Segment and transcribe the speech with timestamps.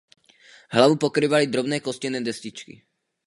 [0.71, 2.83] Hlavu pokrývaly drobné kostěné destičky.